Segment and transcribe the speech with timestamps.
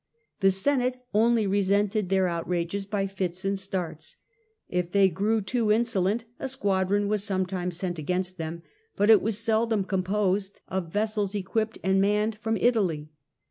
[0.39, 4.17] The Senate only resented their outrages by fits and starts.
[4.67, 8.63] If they grew too insolent, a squadron was sometimes sent against them,
[8.95, 13.11] but it was seldom composed of vessels equipped and manned from Italy.